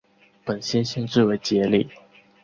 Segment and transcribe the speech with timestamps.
[0.43, 1.87] 本县县治为杰里。